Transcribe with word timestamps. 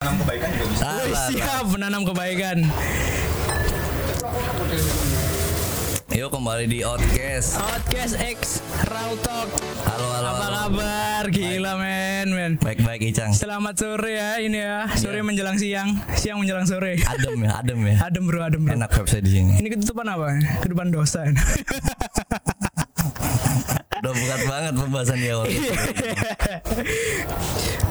Tanam 0.00 0.16
kebaikan 0.24 0.48
juga 0.56 0.66
bisa. 0.72 0.80
Ah, 0.80 0.88
Wih, 0.96 1.12
lah, 1.12 1.12
lah. 1.12 1.28
siap 1.28 1.64
menanam 1.76 2.02
kebaikan. 2.08 2.56
Yuk 6.08 6.28
kembali 6.32 6.64
di 6.72 6.80
Outcast. 6.80 7.60
Podcast 7.60 8.16
X 8.16 8.64
Raw 8.88 9.12
Talk. 9.20 9.52
Halo 9.84 10.06
halo. 10.08 10.28
Apa 10.32 10.40
halo. 10.40 10.56
kabar? 10.56 11.22
Gila 11.28 11.72
men, 11.76 12.32
men. 12.32 12.52
Baik-baik 12.64 13.12
Icang. 13.12 13.36
Selamat 13.36 13.76
sore 13.76 14.16
ya 14.16 14.40
ini 14.40 14.64
ya. 14.64 14.88
Sore 14.96 15.20
menjelang 15.20 15.60
siang, 15.60 15.92
siang 16.16 16.40
menjelang 16.40 16.64
sore. 16.64 16.96
Adem 17.04 17.36
ya, 17.44 17.60
adem 17.60 17.80
ya. 17.84 17.96
Adem 18.00 18.24
bro, 18.24 18.40
adem 18.40 18.60
bro. 18.64 18.72
Enak 18.72 18.96
website 18.96 19.28
di 19.28 19.36
sini. 19.36 19.60
Ini 19.60 19.68
ketutupan 19.68 20.08
apa? 20.08 20.40
Ketutupan 20.64 20.88
dosa. 20.88 21.28
Udah 24.00 24.12
berat 24.16 24.42
banget 24.48 24.72
pembahasan 24.80 25.18
awal. 25.28 25.44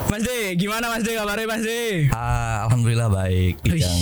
Mas 0.10 0.26
D, 0.26 0.30
gimana 0.58 0.90
Mas 0.90 1.06
D 1.06 1.14
kabarnya 1.14 1.46
Mas 1.46 1.62
D? 1.62 1.70
Ah, 2.10 2.66
alhamdulillah 2.66 3.14
baik, 3.14 3.62
Wih, 3.62 3.78
Icang. 3.78 4.02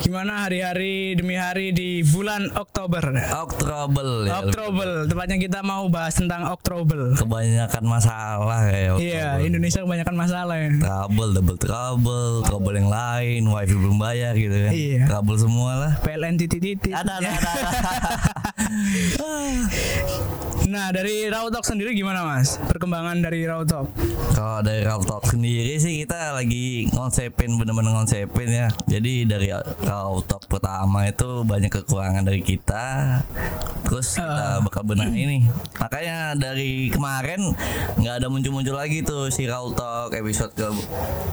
Gimana 0.00 0.48
hari-hari 0.48 1.12
demi 1.12 1.36
hari 1.36 1.76
di 1.76 2.00
bulan 2.00 2.48
Oktober? 2.56 3.04
Oktober 3.36 4.24
ya. 4.24 4.40
Oktober, 4.40 5.04
tepatnya 5.04 5.36
kita 5.36 5.60
mau 5.60 5.92
bahas 5.92 6.16
tentang 6.16 6.48
Oktober. 6.48 7.12
Kebanyakan 7.20 7.84
masalah 7.84 8.64
ya. 8.72 8.96
Iya. 8.96 9.44
Indonesia 9.44 9.84
kebanyakan 9.84 10.16
masalah 10.16 10.56
ya. 10.56 10.72
trouble, 10.80 11.36
double 11.36 11.60
trouble, 11.60 12.40
trouble 12.48 12.74
yang 12.80 12.88
lain, 12.88 13.44
wifi 13.44 13.76
belum 13.76 14.00
bayar 14.00 14.32
gitu 14.40 14.56
kan. 14.56 14.72
Iya. 14.72 15.04
Trouble 15.04 15.36
semua 15.36 15.72
lah. 15.76 15.92
PLN 16.00 16.40
titik-titik. 16.40 16.96
Ada, 16.96 17.20
ada, 17.20 17.30
ada. 17.36 17.52
Nah, 20.68 20.92
dari 20.92 21.24
Raw 21.32 21.48
Talk 21.48 21.64
sendiri 21.64 21.96
gimana 21.96 22.20
Mas? 22.20 22.60
Perkembangan 22.68 23.24
dari 23.24 23.48
Raw 23.48 23.64
Talk? 23.64 23.88
Kalau 24.36 24.60
dari 24.60 24.84
Raw 24.84 25.00
Talk 25.00 25.24
sendiri 25.24 25.80
sih 25.80 26.04
kita 26.04 26.36
lagi 26.36 26.84
ngonsepin 26.92 27.56
bener-bener 27.56 27.96
ngonsepin 27.96 28.48
ya. 28.50 28.68
Jadi 28.84 29.24
dari 29.24 29.48
Raw 29.86 30.20
Talk 30.28 30.44
pertama 30.52 31.08
itu 31.08 31.46
banyak 31.48 31.72
kekurangan 31.72 32.26
dari 32.28 32.44
kita. 32.44 33.20
Terus 33.88 34.20
kita 34.20 34.60
bakal 34.60 34.84
benahi 34.84 35.22
nih. 35.24 35.42
Makanya 35.80 36.36
dari 36.36 36.92
kemarin 36.92 37.56
nggak 37.96 38.14
ada 38.20 38.26
muncul-muncul 38.28 38.76
lagi 38.76 39.00
tuh 39.00 39.32
si 39.32 39.48
Raw 39.48 39.64
Talk 39.72 40.12
episode 40.12 40.52
ke 40.52 40.68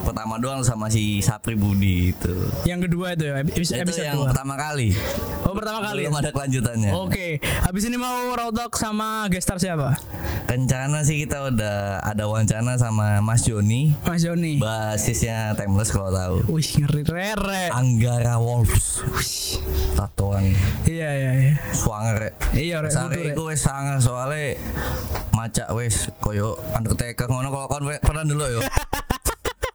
pertama 0.07 0.39
doang 0.39 0.63
sama 0.63 0.87
si 0.87 1.19
Sapri 1.19 1.59
Budi 1.59 2.15
itu. 2.15 2.35
Yang 2.63 2.87
kedua 2.87 3.17
itu 3.17 3.27
ya, 3.27 3.43
episode, 3.43 3.75
Itu 3.75 3.91
episode 3.91 4.07
yang 4.07 4.23
pertama 4.23 4.55
kali. 4.55 4.95
Oh, 5.43 5.53
pertama 5.55 5.80
kali. 5.83 6.07
Belum 6.07 6.15
ada 6.15 6.31
kelanjutannya. 6.31 6.91
Oke, 6.95 7.27
habis 7.41 7.83
ini 7.87 7.97
mau 7.99 8.31
Raw 8.33 8.49
Talk 8.53 8.77
sama 8.80 9.16
gestar 9.25 9.57
siapa? 9.57 9.97
Rencana 10.45 11.01
sih 11.01 11.17
kita 11.19 11.49
udah 11.49 11.99
ada 11.99 12.23
wawancara 12.23 12.77
sama 12.77 13.17
Mas 13.19 13.41
Joni, 13.41 13.97
Mas 14.05 14.21
Joni. 14.21 14.61
basisnya 14.61 15.57
Timeless 15.57 15.89
kalau 15.89 16.13
tahu. 16.13 16.35
Wih, 16.47 16.69
ngeri 16.77 17.01
rere. 17.01 17.63
Anggara 17.69 18.37
Wolves 18.37 19.01
tatoan 19.93 20.53
Iya, 20.85 21.09
iya, 21.09 21.31
iya. 21.33 21.53
swanger 21.73 22.37
Iya, 22.53 22.75
rek, 22.79 22.93
rek. 22.93 23.33
iku 23.33 23.49
wis 23.49 23.65
sangar 23.65 23.97
soalnya 23.97 24.61
maca 25.33 25.65
wis 25.73 26.13
koyo 26.17 26.53
Undertaker 26.71 27.25
ngono 27.25 27.49
kalau 27.49 27.67
kon 27.67 27.83
pernah 27.97 28.23
dulu 28.23 28.45
yo. 28.47 28.61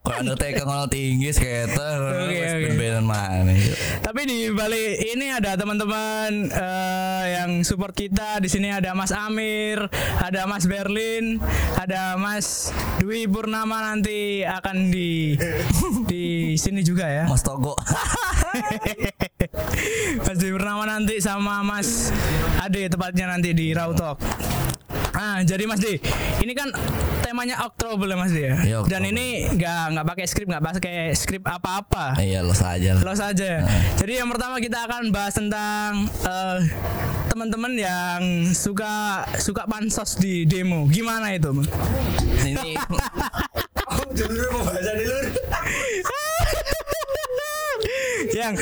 Kalau 0.02 0.18
Undertaker 0.18 0.66
ngono 0.66 0.90
tinggi 0.90 1.30
skater 1.30 2.26
mana. 3.06 3.54
Tapi 4.02 4.20
di 4.26 4.50
balik 4.50 4.98
ini 5.14 5.30
ada 5.30 5.54
teman-teman 5.54 6.50
eh, 6.50 7.24
yang 7.38 7.62
support 7.62 7.94
kita. 7.94 8.42
Di 8.42 8.50
sini 8.50 8.74
ada 8.74 8.98
Mas 8.98 9.14
Amir, 9.14 9.86
ada 10.18 10.42
Mas 10.50 10.66
Berlin, 10.66 11.38
ada 11.78 12.18
Mas 12.18 12.74
Dwi 12.98 13.30
Purnama 13.30 13.94
nanti 13.94 14.42
akan 14.42 14.90
di 14.90 15.38
di 16.10 16.58
sini 16.58 16.82
juga 16.82 17.06
ya. 17.06 17.30
Mas 17.30 17.46
Togo. 17.46 17.78
Mas 20.26 20.36
Dwi 20.42 20.50
Purnama 20.50 20.82
nanti 20.82 21.22
sama 21.22 21.62
Mas 21.62 22.10
Ade 22.58 22.90
tepatnya 22.90 23.30
nanti 23.30 23.54
di 23.54 23.70
Raw 23.70 23.94
Talk. 23.94 24.18
Ah, 25.14 25.38
jadi 25.46 25.62
Mas 25.70 25.78
D, 25.78 26.02
ini 26.42 26.50
kan 26.58 26.74
temanya 27.32 27.64
Oktober 27.64 28.04
ya 28.04 28.16
Mas 28.20 28.34
ya. 28.36 28.52
Iya, 28.60 28.78
Dan 28.84 29.08
ini 29.08 29.48
nggak 29.56 29.96
nggak 29.96 30.06
pakai 30.12 30.24
skrip, 30.28 30.46
nggak 30.52 30.64
pakai 30.68 31.16
skrip 31.16 31.40
apa-apa. 31.48 32.20
Iya 32.20 32.44
lo 32.44 32.52
saja. 32.52 33.00
Lo 33.00 33.16
saja. 33.16 33.64
Jadi 33.96 34.20
yang 34.20 34.28
pertama 34.28 34.60
kita 34.60 34.84
akan 34.84 35.08
bahas 35.08 35.32
tentang 35.32 36.12
eh, 36.28 36.58
teman-teman 37.32 37.72
yang 37.72 38.20
suka 38.52 39.24
suka 39.40 39.64
pansos 39.64 40.20
di 40.20 40.44
demo. 40.44 40.84
Gimana 40.92 41.32
itu? 41.32 41.64
Ini 42.44 42.76
Dulu 44.12 44.44
pembahasan 44.52 44.96
dulu. 45.00 45.28
Yang 48.30 48.54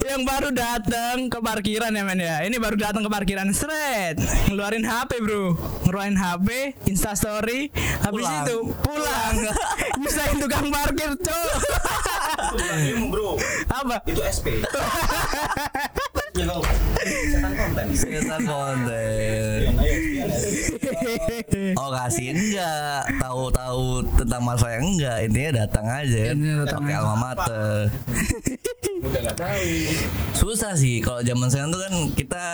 yang 0.00 0.22
baru 0.24 0.48
datang 0.48 1.28
ke 1.28 1.38
parkiran 1.38 1.92
ya 1.92 2.02
men 2.02 2.16
ya. 2.16 2.40
Ini 2.48 2.56
baru 2.56 2.80
datang 2.80 3.04
ke 3.04 3.10
parkiran 3.12 3.52
seret, 3.52 4.16
ngeluarin 4.48 4.88
HP 4.88 5.20
bro, 5.20 5.52
ngeluarin 5.84 6.16
HP, 6.16 6.48
Insta 6.88 7.12
Story, 7.12 7.68
habis 8.00 8.24
Pulang. 8.24 8.44
itu 8.48 8.56
pulang, 8.80 9.34
nyusahin 10.00 10.36
tukang 10.40 10.66
parkir 10.72 11.12
cok. 11.20 11.50
Ilmu 12.96 13.06
bro. 13.12 13.30
Apa? 13.68 14.00
Itu 14.08 14.20
SP. 14.24 14.46
Setan 17.28 17.52
konten. 17.54 17.86
setan 17.92 18.40
konten. 18.42 19.60
Oh 21.74 21.90
kasih 21.90 22.32
enggak 22.32 23.00
Tahu-tahu 23.16 23.82
tentang 24.16 24.42
masalah 24.42 24.72
yang 24.76 24.86
enggak 24.88 25.16
Intinya 25.24 25.50
datang 25.62 25.86
aja 25.86 26.18
kan 26.24 26.36
Pakai 26.66 26.94
alma 26.94 27.16
mater 27.16 27.88
Udah 28.98 29.20
nggak 29.22 29.36
tahu. 29.36 29.66
Susah 30.34 30.72
sih 30.74 30.98
Kalau 30.98 31.20
zaman 31.20 31.48
sekarang 31.48 31.70
tuh 31.70 31.80
kan 31.80 31.92
Kita 32.12 32.44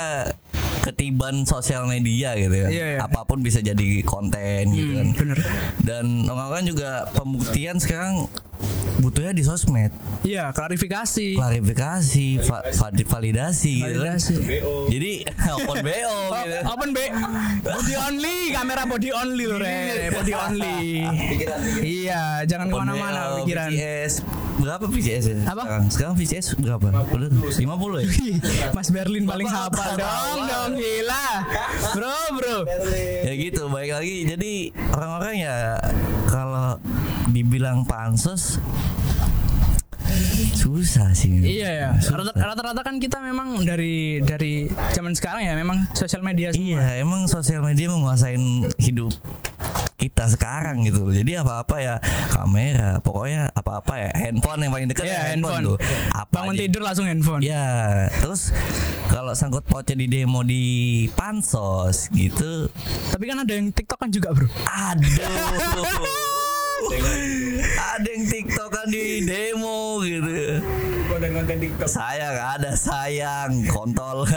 ketiban 0.82 1.42
sosial 1.44 1.86
media 1.86 2.36
gitu 2.36 2.52
kan 2.52 2.70
Iya, 2.70 2.86
iya. 2.94 2.98
Apa 3.00 3.24
pun 3.24 3.40
bisa 3.40 3.58
jadi 3.58 3.88
konten 4.02 4.62
gitu 4.70 4.92
kan 4.92 5.06
Hmm, 5.06 5.16
bener. 5.16 5.38
Dan 5.80 6.04
orang-orang 6.26 6.64
juga 6.66 6.90
Pembuktian 7.10 7.76
sekarang 7.78 8.28
Butuhnya 9.04 9.30
di 9.30 9.42
sosmed 9.42 9.92
Iya, 10.22 10.48
klarifikasi. 10.50 11.36
Klarifikasi 11.36 12.26
va- 12.42 12.64
va- 12.64 12.92
Validasi 12.96 13.74
gitu 13.78 14.00
kan 14.00 14.16
Validasi. 14.16 14.34
BO. 14.40 14.74
Jadi 14.88 15.12
Open 15.58 15.78
BO 15.82 16.16
Oh, 16.34 16.40
gitu 16.40 16.56
open 16.66 16.90
B 16.90 16.98
body 17.62 17.94
only 18.00 18.36
kamera 18.50 18.82
body 18.84 19.10
only 19.10 19.44
loh 19.44 19.56
re 19.56 20.08
body 20.10 20.32
only 20.32 21.04
Pikiran, 21.04 21.58
pikiran. 21.60 21.84
iya 21.84 22.22
jangan 22.42 22.66
Open 22.66 22.74
ke 22.74 22.82
mana-mana 22.82 23.20
BO, 23.30 23.36
pikiran 23.44 23.68
VCS 23.70 24.12
Berapa 24.54 24.86
VCS 24.86 25.24
ya? 25.26 25.36
Apa? 25.44 25.62
Sekarang, 25.66 25.84
sekarang 25.90 26.14
VCS 26.14 26.46
berapa? 26.56 26.86
Udah 27.10 27.28
50 27.50 27.58
ya? 27.98 28.06
Mas 28.70 28.88
Berlin 28.88 29.24
paling 29.24 29.44
hafal 29.44 29.90
dong 29.94 30.38
dong 30.40 30.70
gila 30.74 31.26
bro 31.92 32.16
bro 32.32 32.56
ya 33.20 33.32
gitu 33.34 33.66
baik 33.66 33.90
lagi 33.92 34.16
jadi 34.24 34.52
orang-orang 34.90 35.34
ya 35.38 35.54
kalau 36.24 36.78
dibilang 37.26 37.84
pansos? 37.84 38.58
Susah 40.54 41.10
sih. 41.12 41.32
Iya 41.40 41.70
ya 41.70 41.88
Rata- 41.96 42.36
rata-rata 42.36 42.80
kan 42.82 42.96
kita 42.96 43.18
memang 43.18 43.62
dari 43.62 44.20
dari 44.20 44.64
zaman 44.92 45.12
sekarang 45.12 45.42
ya 45.42 45.54
memang 45.54 45.88
sosial 45.92 46.20
media 46.20 46.50
semua. 46.50 46.60
iya 46.78 47.00
emang 47.00 47.26
sosial 47.26 47.60
media 47.60 47.88
menguasain 47.88 48.40
hidup 48.78 49.10
kita 49.94 50.28
sekarang 50.28 50.84
gitu 50.84 51.08
jadi 51.08 51.40
apa-apa 51.40 51.76
ya 51.78 51.94
kamera 52.28 53.00
pokoknya 53.00 53.48
apa-apa 53.50 53.94
ya 53.98 54.10
handphone 54.14 54.60
yang 54.60 54.72
paling 54.72 54.86
dekat 54.86 55.04
Iya, 55.04 55.12
ya 55.14 55.22
handphone. 55.32 55.64
tuh. 55.64 55.76
Apa 56.12 56.30
bangun 56.30 56.54
aja. 56.54 56.60
tidur 56.62 56.82
langsung 56.82 57.06
handphone. 57.06 57.40
Ya, 57.40 57.66
terus 58.14 58.52
kalau 59.06 59.32
sangkut 59.32 59.64
pautnya 59.64 59.96
di 59.96 60.06
demo 60.06 60.40
di 60.42 60.64
pansos 61.12 62.08
gitu, 62.10 62.68
tapi 63.08 63.24
kan 63.24 63.40
ada 63.40 63.52
yang 63.52 63.70
tiktok 63.70 63.98
kan 63.98 64.10
juga 64.10 64.30
bro. 64.30 64.48
Aduh, 64.66 65.08
ada 67.94 68.08
yang 68.08 68.24
tiktokan 68.26 68.86
di 68.90 69.22
demo 69.24 70.02
gitu. 70.02 70.60
Konten-konten 71.08 71.56
TikTok. 71.62 71.88
Saya 71.88 72.34
nggak 72.34 72.50
ada 72.60 72.72
sayang, 72.74 73.66
kontol. 73.70 74.24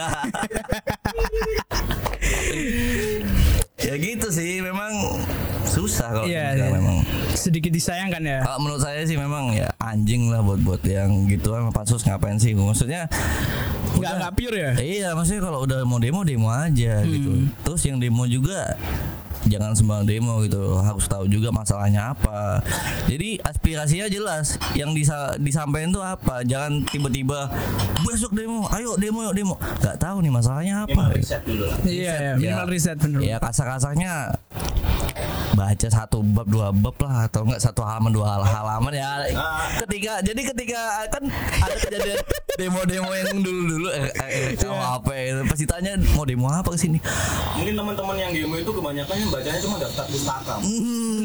ya 3.88 3.94
gitu 3.98 4.28
sih, 4.34 4.62
memang 4.62 4.92
susah 5.68 6.10
kalau 6.10 6.26
dibilang 6.26 6.58
iya. 6.58 6.74
memang. 6.74 6.98
sedikit 7.38 7.70
disayangkan 7.70 8.24
ya 8.24 8.40
Kalau 8.42 8.60
menurut 8.66 8.82
saya 8.82 9.06
sih 9.06 9.14
memang 9.14 9.54
ya 9.54 9.70
anjing 9.78 10.32
lah 10.34 10.42
buat 10.42 10.58
buat 10.64 10.82
yang 10.82 11.30
gituan 11.30 11.70
pansus 11.70 12.02
ngapain 12.08 12.42
sih? 12.42 12.58
Maksudnya 12.58 13.06
nggak 13.98 14.14
nggak 14.18 14.34
pure 14.34 14.58
ya 14.58 14.72
Iya, 14.78 15.10
maksudnya 15.14 15.42
kalau 15.46 15.60
udah 15.70 15.86
mau 15.86 16.02
demo 16.02 16.26
demo 16.26 16.50
aja 16.50 17.06
gitu. 17.06 17.30
Hmm. 17.30 17.54
Terus 17.62 17.82
yang 17.86 18.02
demo 18.02 18.26
juga 18.26 18.74
jangan 19.48 19.72
sembarang 19.74 20.06
demo 20.08 20.44
gitu, 20.46 20.80
harus 20.80 21.06
tahu 21.08 21.26
juga 21.28 21.50
masalahnya 21.52 22.14
apa. 22.14 22.62
Jadi 23.08 23.40
aspirasinya 23.42 24.08
jelas, 24.12 24.60
yang 24.76 24.92
disa 24.94 25.36
disampaikan 25.40 25.92
tuh 25.92 26.04
apa. 26.04 26.44
Jangan 26.44 26.84
tiba-tiba 26.88 27.50
besok 28.04 28.36
demo, 28.36 28.68
ayo 28.72 28.96
demo 29.00 29.24
yuk 29.26 29.36
demo. 29.36 29.56
Gak 29.82 29.98
tahu 30.00 30.22
nih 30.22 30.32
masalahnya 30.32 30.76
apa. 30.86 30.92
Minimal 30.94 31.18
riset 31.18 31.42
dulu 31.48 31.64
lah. 31.66 31.78
iya 31.88 32.14
ya 32.14 32.16
ya. 32.18 32.34
minimal 32.36 32.68
riset 32.70 32.98
bener 33.00 33.20
Ya 33.24 33.38
kasar-kasarnya 33.40 34.12
baca 35.50 35.88
satu 35.88 36.20
bab 36.22 36.44
dua 36.46 36.70
bab 36.70 36.98
lah 36.98 37.26
atau 37.26 37.42
enggak 37.42 37.62
satu 37.62 37.82
halaman 37.82 38.12
dua 38.12 38.28
hal- 38.30 38.46
halaman 38.46 38.92
ya. 38.92 39.10
Ketika 39.80 40.20
jadi 40.22 40.42
ketika 40.46 40.80
kan 41.08 41.24
ada 41.58 41.76
kejadian 41.78 42.18
demo-demo 42.60 43.12
yang 43.12 43.38
dulu-dulu 43.38 43.88
eh, 43.90 44.10
eh, 44.18 44.54
eh, 44.54 44.82
apa 44.82 45.12
ya? 45.14 45.46
Pasti 45.46 45.64
tanya 45.64 45.94
mau 46.12 46.24
demo 46.24 46.48
apa 46.48 46.68
ke 46.68 46.80
sini? 46.80 46.98
Mungkin 47.54 47.74
teman-teman 47.74 48.16
yang 48.18 48.32
demo 48.34 48.56
itu 48.56 48.72
kebanyakan 48.72 49.16
yang 49.16 49.30
bacanya 49.30 49.60
cuma 49.62 49.76
daftar 49.78 50.06
pustaka. 50.08 50.56
Hmm, 50.58 51.22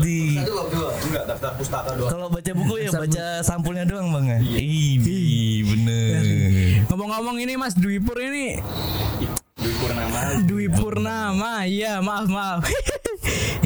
di 0.00 0.18
Enggak 1.06 1.24
daftar 1.28 1.50
pustaka 1.54 1.90
doang. 1.94 2.10
kalau 2.10 2.26
baca 2.28 2.50
buku 2.52 2.74
ya 2.78 2.90
baca 2.90 3.24
sampulnya 3.42 3.84
doang 3.84 4.10
bang 4.12 4.26
ya? 4.26 4.38
Ih, 4.56 4.96
bener. 5.64 6.22
Ngomong-ngomong 6.88 7.36
ini 7.38 7.54
Mas 7.54 7.74
Dwi 7.74 7.98
Pur 7.98 8.16
ini. 8.16 8.58
Dwi 9.56 9.72
Purnama. 9.76 10.18
Dwi 10.42 10.66
Purnama, 10.68 11.52
iya 11.64 11.98
maaf 11.98 12.26
maaf. 12.26 12.60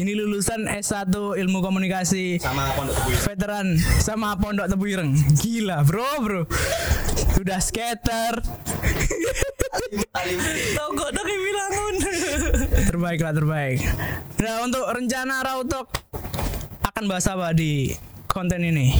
ini 0.01 0.17
lulusan 0.17 0.65
S1 0.65 1.13
Ilmu 1.13 1.61
Komunikasi 1.61 2.41
sama 2.41 2.73
pondok 2.73 2.97
tebu 2.97 3.13
Ireng. 3.13 3.21
veteran 3.29 3.67
sama 4.01 4.33
Pondok 4.33 4.65
Tebu 4.65 4.85
Ireng. 4.89 5.13
Gila 5.37 5.85
bro 5.85 6.09
bro. 6.25 6.41
Udah 7.37 7.61
skater. 7.61 8.41
Toko 10.77 11.05
yang 11.13 11.41
bilang 11.45 11.71
terbaik 12.89 13.19
lah 13.21 13.33
terbaik. 13.37 13.77
Nah 14.41 14.65
untuk 14.65 14.89
rencana 14.89 15.45
Rautok 15.45 15.93
akan 16.81 17.03
bahas 17.05 17.29
apa 17.29 17.53
di 17.53 17.93
konten 18.25 18.65
ini? 18.65 18.97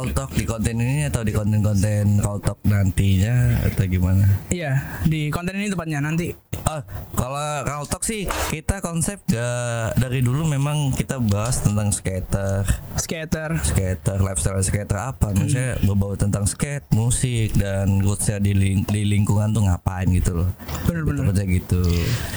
Kau 0.00 0.08
talk 0.16 0.32
di 0.32 0.48
konten 0.48 0.80
ini 0.80 1.04
atau 1.04 1.20
di 1.20 1.28
konten-konten 1.28 2.24
kau 2.24 2.40
talk 2.40 2.56
nantinya 2.64 3.60
atau 3.60 3.84
gimana? 3.84 4.24
Iya 4.48 4.80
di 5.04 5.28
konten 5.28 5.52
ini 5.52 5.68
tepatnya 5.68 6.00
nanti. 6.00 6.32
Ah, 6.64 6.80
kalau 7.12 7.36
kau 7.60 7.84
talk 7.84 8.00
sih 8.00 8.24
kita 8.48 8.80
konsep 8.80 9.20
ya, 9.28 9.44
dari 9.92 10.24
dulu 10.24 10.48
memang 10.48 10.96
kita 10.96 11.20
bahas 11.20 11.60
tentang 11.60 11.92
skater, 11.92 12.64
Skater. 12.96 13.60
skater, 13.60 14.16
lifestyle 14.18 14.56
skater 14.60 14.96
apa, 14.96 15.36
misalnya 15.36 15.76
berbau 15.82 16.16
tentang 16.16 16.48
skate, 16.48 16.88
musik 16.90 17.52
dan 17.54 18.00
rootsnya 18.00 18.40
di, 18.40 18.56
ling- 18.56 18.88
di 18.88 19.04
lingkungan 19.04 19.52
tuh 19.52 19.68
ngapain 19.68 20.08
gitu 20.08 20.32
loh. 20.34 20.48
Bener-bener. 20.88 21.28
Kita 21.28 21.44
gitu. 21.44 21.82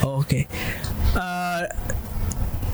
Oke. 0.03 0.51
Eh, 1.13 1.61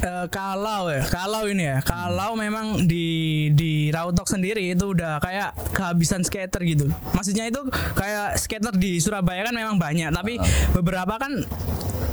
eh, 0.01 0.27
kalau 0.29 0.87
ya, 0.87 1.03
kalau 1.05 1.45
ini 1.45 1.63
ya, 1.65 1.77
kalau 1.81 2.33
memang 2.33 2.85
di 2.85 3.07
di 3.51 3.89
Rautok 3.89 4.25
sendiri 4.25 4.71
itu 4.71 4.91
udah 4.91 5.19
kayak 5.19 5.55
kehabisan 5.71 6.23
skater 6.23 6.61
gitu. 6.63 6.87
Maksudnya 7.11 7.47
itu 7.47 7.59
kayak 7.93 8.35
skater 8.35 8.73
di 8.73 8.97
Surabaya 8.97 9.43
kan 9.43 9.55
memang 9.55 9.75
banyak, 9.75 10.09
tapi 10.09 10.39
beberapa 10.71 11.15
kan 11.15 11.43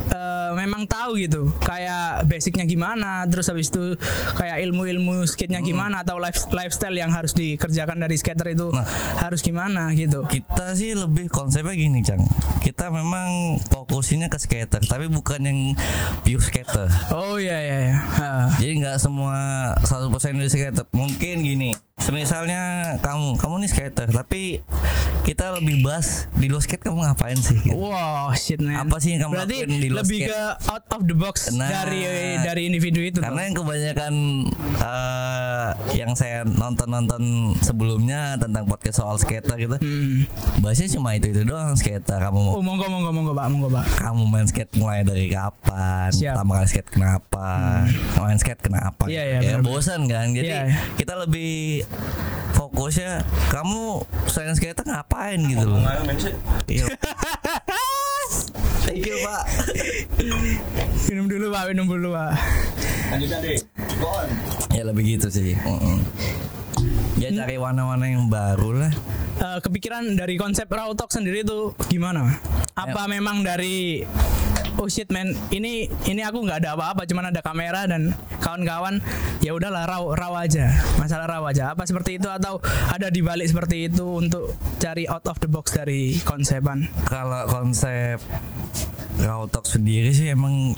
eh, 0.06 0.50
memang 0.54 0.86
tahu 0.86 1.18
gitu, 1.18 1.50
kayak 1.60 2.24
basicnya 2.24 2.64
gimana, 2.64 3.26
terus 3.26 3.50
habis 3.50 3.68
itu 3.68 3.98
kayak 4.32 4.62
ilmu-ilmu 4.62 5.26
skate-nya 5.26 5.60
gimana 5.60 6.00
atau 6.00 6.16
life- 6.16 6.48
lifestyle 6.50 6.94
yang 6.94 7.10
harus 7.10 7.34
dikerjakan 7.34 7.98
dari 7.98 8.16
skater 8.16 8.48
itu 8.48 8.70
Nah. 8.70 8.86
harus 9.18 9.42
gimana 9.42 9.90
gitu. 9.92 10.22
Kita 10.24 10.72
sih 10.72 10.94
lebih 10.94 11.26
konsepnya 11.28 11.74
gini, 11.74 12.00
Cang. 12.00 12.22
Kita 12.66 12.90
memang 12.90 13.28
fokusnya 13.62 14.26
ke 14.26 14.36
skater, 14.36 14.82
tapi 14.82 15.06
bukan 15.06 15.38
yang 15.40 15.58
pure 16.20 16.42
skater. 16.42 16.90
Oh 17.08 17.38
iya 17.38 17.54
iya 17.56 17.78
iya. 17.86 17.96
Jadi 18.58 18.82
nggak 18.82 18.98
semua 18.98 19.36
100% 19.80 20.10
dari 20.34 20.50
skater. 20.50 20.82
Mungkin 20.90 21.36
gini, 21.40 21.70
misalnya 22.08 22.60
kamu, 22.98 23.38
kamu 23.38 23.54
nih 23.60 23.70
skater, 23.70 24.10
tapi 24.10 24.66
kita 25.22 25.54
lebih 25.54 25.78
bahas 25.80 26.26
di 26.32 26.46
luar 26.46 26.58
skate 26.60 26.82
kamu 26.82 27.02
ngapain 27.04 27.34
sih? 27.36 27.54
gitu. 27.60 27.74
Wow, 27.76 28.30
shit 28.32 28.58
man. 28.58 28.78
Apa 28.80 28.98
sih 28.98 29.14
yang 29.14 29.24
kamu 29.24 29.32
Berarti 29.36 29.56
lakuin 29.60 29.70
di 29.76 29.88
luar 29.88 30.02
lebih 30.02 30.18
skate? 30.20 30.30
ke 30.32 30.42
out 30.66 30.84
of 30.88 31.02
the 31.02 31.16
box 31.16 31.36
Nah. 31.52 31.66
dari 31.66 32.02
dari 32.40 32.62
individu 32.64 32.98
itu. 33.00 33.18
Karena 33.20 33.34
tuh. 33.36 33.44
yang 33.44 33.54
kebanyakan 33.56 34.12
eh, 34.76 35.68
yang 35.96 36.12
saya 36.12 36.42
nonton-nonton 36.44 37.22
sebelumnya 37.58 38.34
tentang 38.36 38.66
podcast 38.66 38.98
soal 38.98 39.16
skater 39.16 39.54
gitu, 39.56 39.76
Hmm. 39.76 40.26
bahasnya 40.60 40.86
cuma 40.88 41.14
itu 41.14 41.26
itu 41.28 41.42
doang 41.42 41.74
skater. 41.74 42.18
Kamu 42.18 42.38
mau 42.40 42.55
Oh, 42.56 42.64
monggo 42.64 42.88
monggo 42.88 43.12
monggo 43.12 43.32
Pak, 43.36 43.46
monggo 43.52 43.68
Pak. 43.68 43.84
kamu 44.00 44.22
main 44.32 44.48
skate 44.48 44.72
mulai 44.80 45.04
dari 45.04 45.28
kapan? 45.28 46.08
Siap. 46.08 46.40
Pertama 46.40 46.56
kali 46.56 46.68
skate 46.72 46.88
kenapa? 46.88 47.48
Main 48.16 48.38
skate 48.40 48.62
kenapa? 48.64 49.04
Iya, 49.12 49.22
iya, 49.28 49.38
ya 49.44 49.56
bosan 49.60 50.08
kan. 50.08 50.32
Jadi 50.32 50.48
iya. 50.48 50.72
kita 50.96 51.20
lebih 51.20 51.84
fokusnya 52.56 53.28
kamu 53.52 54.00
selain 54.32 54.56
skate 54.56 54.88
ngapain 54.88 55.36
gitu 55.36 55.68
loh. 55.68 55.84
Iya. 56.64 56.88
Thank 58.88 59.04
you, 59.04 59.20
Pak. 59.20 59.42
Minum 61.12 61.28
dulu 61.28 61.52
Pak, 61.52 61.62
minum 61.76 61.86
dulu 61.92 62.08
Pak. 62.16 62.30
Lanjutkan 63.12 63.38
deh. 63.44 63.60
Go 64.00 64.08
on. 64.08 64.28
ya 64.72 64.82
lebih 64.88 65.04
gitu 65.04 65.28
sih. 65.28 65.60
Mm-mm. 65.60 66.00
Ya 67.20 67.28
cari 67.36 67.60
warna-warna 67.60 68.08
yang 68.08 68.32
baru 68.32 68.80
lah. 68.80 68.92
Eh, 69.36 69.58
kepikiran 69.60 70.16
dari 70.16 70.40
konsep 70.40 70.64
Raw 70.64 70.96
Talk 70.96 71.12
sendiri 71.12 71.44
itu 71.44 71.76
gimana? 71.92 72.40
Apa 72.72 73.04
memang 73.04 73.44
dari 73.44 74.00
oh 74.80 74.88
shit 74.88 75.12
man, 75.12 75.36
ini 75.52 75.92
ini 76.08 76.24
aku 76.24 76.40
nggak 76.40 76.64
ada 76.64 76.72
apa-apa, 76.72 77.04
cuman 77.04 77.28
ada 77.28 77.44
kamera 77.44 77.84
dan 77.84 78.16
kawan-kawan 78.40 79.04
ya 79.44 79.52
udahlah 79.52 79.84
raw 79.84 80.08
raw 80.16 80.32
aja, 80.40 80.72
masalah 80.96 81.28
raw 81.28 81.44
aja. 81.44 81.76
Apa 81.76 81.84
seperti 81.84 82.16
itu 82.16 82.32
atau 82.32 82.64
ada 82.88 83.12
di 83.12 83.20
balik 83.20 83.48
seperti 83.52 83.92
itu 83.92 84.24
untuk 84.24 84.56
cari 84.80 85.04
out 85.04 85.28
of 85.28 85.36
the 85.44 85.48
box 85.52 85.76
dari 85.76 86.16
konsepan? 86.24 86.88
Kalau 87.04 87.44
konsep 87.44 88.16
Raw 89.20 89.48
Talk 89.52 89.68
sendiri 89.68 90.16
sih 90.16 90.32
emang 90.32 90.76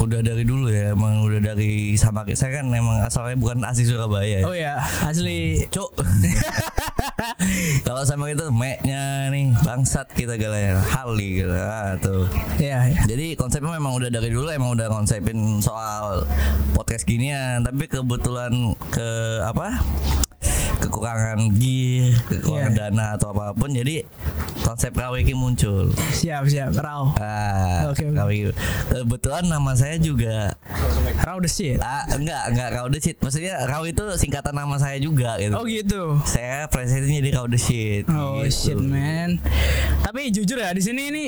udah 0.00 0.20
dari 0.24 0.44
dulu 0.46 0.72
ya 0.72 0.96
emang 0.96 1.20
udah 1.26 1.40
dari 1.52 1.92
sama 2.00 2.24
saya 2.32 2.62
kan 2.62 2.72
emang 2.72 3.04
asalnya 3.04 3.36
bukan 3.36 3.60
asli 3.66 3.84
Surabaya 3.84 4.40
ya. 4.40 4.46
Oh 4.48 4.56
ya, 4.56 4.80
asli 5.04 5.68
Cuk. 5.68 5.92
Kalau 7.86 8.02
sama 8.06 8.32
itu 8.32 8.48
meknya 8.48 9.28
nih 9.28 9.52
bangsat 9.62 10.08
kita 10.14 10.38
galanya 10.40 10.80
Hali 10.80 11.44
gitu 11.44 11.52
ah, 11.52 11.94
tuh. 12.00 12.24
ya, 12.56 12.88
ya. 12.88 13.02
Jadi 13.04 13.36
konsepnya 13.36 13.76
memang 13.76 13.98
udah 13.98 14.08
dari 14.08 14.30
dulu 14.32 14.48
emang 14.48 14.72
udah 14.74 14.88
konsepin 14.88 15.60
soal 15.60 16.24
podcast 16.72 17.04
ginian, 17.04 17.60
tapi 17.66 17.86
kebetulan 17.90 18.74
ke 18.88 19.08
apa? 19.44 19.82
kekurangan 20.82 21.38
gear, 21.62 22.18
kekurangan 22.26 22.72
Iya. 22.74 22.90
dana 22.90 23.06
atau 23.14 23.30
apa 23.30 23.54
pun 23.54 23.70
jadi 23.70 24.02
konsep 24.72 24.96
Rawiki 24.96 25.36
muncul. 25.36 25.92
Siap, 25.92 26.48
siap, 26.48 26.72
raw. 26.74 27.04
Ah, 27.20 27.92
Oke, 27.92 28.08
oke. 28.08 28.16
Rawiki. 28.16 28.56
Kebetulan 28.88 29.44
nama 29.44 29.76
saya 29.76 30.00
juga 30.00 30.56
Raw 31.20 31.36
the 31.36 31.46
shit. 31.46 31.76
ah, 31.76 32.08
enggak 32.08 32.48
enggak 32.48 32.68
Raw 32.72 32.88
the 32.88 32.96
Shit. 32.96 33.20
Maksudnya 33.20 33.68
Raw 33.68 33.84
itu 33.84 34.00
singkatan 34.16 34.56
nama 34.56 34.80
saya 34.80 34.96
juga 34.96 35.36
gitu. 35.36 35.52
Oh 35.52 35.68
gitu. 35.68 36.16
Saya 36.24 36.64
presidennya 36.66 37.20
di 37.20 37.30
Raw 37.30 37.44
the 37.44 37.60
Shit. 37.60 38.08
Oh 38.08 38.40
gitu. 38.40 38.72
shit 38.72 38.80
man. 38.80 39.36
Tapi 40.00 40.32
jujur 40.32 40.56
ya 40.56 40.72
di 40.72 40.80
sini 40.80 41.12
ini 41.12 41.24